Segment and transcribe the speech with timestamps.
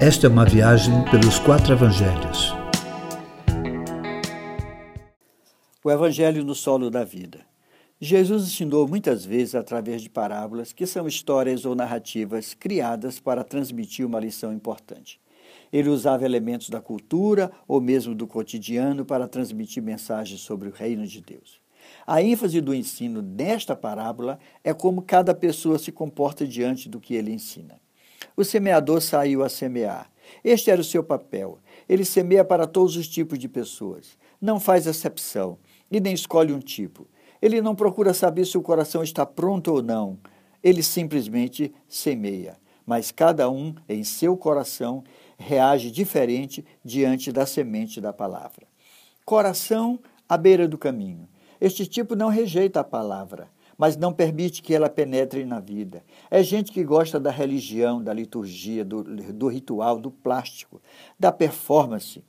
[0.00, 2.54] Esta é uma viagem pelos quatro evangelhos.
[5.82, 7.40] O Evangelho no solo da vida.
[8.00, 14.06] Jesus ensinou muitas vezes através de parábolas, que são histórias ou narrativas criadas para transmitir
[14.06, 15.20] uma lição importante.
[15.72, 21.08] Ele usava elementos da cultura ou mesmo do cotidiano para transmitir mensagens sobre o reino
[21.08, 21.60] de Deus.
[22.06, 27.16] A ênfase do ensino nesta parábola é como cada pessoa se comporta diante do que
[27.16, 27.80] ele ensina.
[28.36, 30.10] O semeador saiu a semear.
[30.44, 31.58] Este era o seu papel.
[31.88, 34.16] Ele semeia para todos os tipos de pessoas.
[34.40, 35.58] Não faz acepção
[35.90, 37.06] e nem escolhe um tipo.
[37.40, 40.18] Ele não procura saber se o coração está pronto ou não.
[40.62, 42.58] Ele simplesmente semeia.
[42.84, 45.04] Mas cada um, em seu coração,
[45.38, 48.66] reage diferente diante da semente da palavra.
[49.24, 51.28] Coração à beira do caminho.
[51.60, 56.02] Este tipo não rejeita a palavra mas não permite que ela penetre na vida.
[56.28, 60.82] É gente que gosta da religião, da liturgia, do, do ritual, do plástico,
[61.16, 62.24] da performance,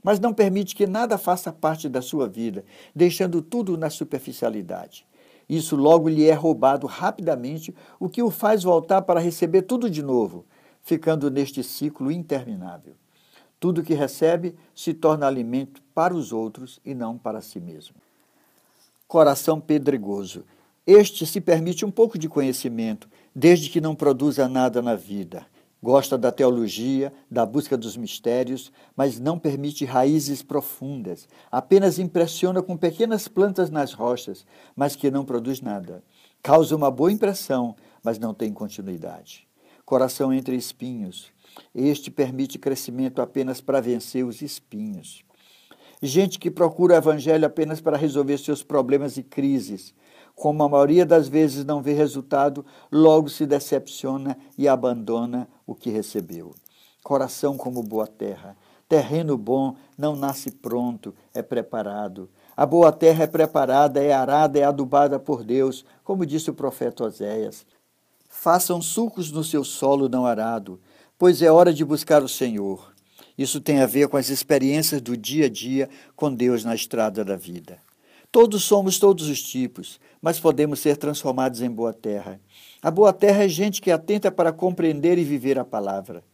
[0.00, 5.04] mas não permite que nada faça parte da sua vida, deixando tudo na superficialidade.
[5.48, 10.02] Isso logo lhe é roubado rapidamente, o que o faz voltar para receber tudo de
[10.02, 10.46] novo,
[10.82, 12.94] ficando neste ciclo interminável.
[13.58, 17.96] Tudo que recebe se torna alimento para os outros e não para si mesmo.
[19.06, 20.44] Coração pedregoso.
[20.86, 25.46] Este se permite um pouco de conhecimento, desde que não produza nada na vida.
[25.80, 31.28] Gosta da teologia, da busca dos mistérios, mas não permite raízes profundas.
[31.50, 36.02] Apenas impressiona com pequenas plantas nas rochas, mas que não produz nada.
[36.42, 39.46] Causa uma boa impressão, mas não tem continuidade.
[39.84, 41.32] Coração entre espinhos.
[41.74, 45.24] Este permite crescimento apenas para vencer os espinhos.
[46.02, 49.94] Gente que procura o evangelho apenas para resolver seus problemas e crises
[50.34, 55.90] como a maioria das vezes não vê resultado, logo se decepciona e abandona o que
[55.90, 56.54] recebeu.
[57.02, 58.56] Coração como boa terra.
[58.88, 62.28] Terreno bom não nasce pronto, é preparado.
[62.56, 67.04] A boa terra é preparada, é arada, é adubada por Deus, como disse o profeta
[67.04, 67.64] Oséias.
[68.28, 70.80] Façam sulcos no seu solo não arado,
[71.18, 72.91] pois é hora de buscar o Senhor.
[73.36, 77.24] Isso tem a ver com as experiências do dia a dia com Deus na estrada
[77.24, 77.78] da vida.
[78.30, 82.40] Todos somos todos os tipos, mas podemos ser transformados em boa terra.
[82.82, 86.24] A boa terra é gente que atenta para compreender e viver a palavra.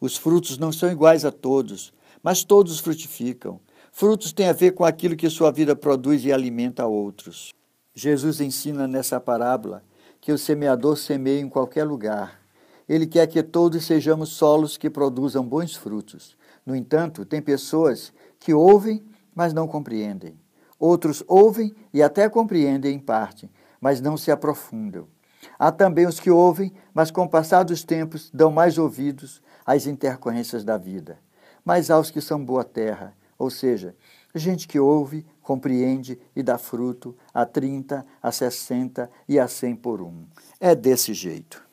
[0.00, 1.92] Os frutos não são iguais a todos,
[2.22, 3.58] mas todos frutificam.
[3.90, 7.52] Frutos têm a ver com aquilo que sua vida produz e alimenta a outros.
[7.94, 9.82] Jesus ensina nessa parábola
[10.20, 12.40] que o semeador semeia em qualquer lugar.
[12.88, 16.36] Ele quer que todos sejamos solos que produzam bons frutos.
[16.68, 19.02] No entanto, tem pessoas que ouvem,
[19.34, 20.38] mas não compreendem.
[20.78, 25.08] Outros ouvem e até compreendem em parte, mas não se aprofundam.
[25.58, 29.86] Há também os que ouvem, mas com o passar dos tempos dão mais ouvidos às
[29.86, 31.18] intercorrências da vida.
[31.64, 33.96] Mas há os que são boa terra, ou seja,
[34.34, 40.02] gente que ouve, compreende e dá fruto a 30, a 60 e a 100 por
[40.02, 40.26] um.
[40.60, 41.66] É desse jeito.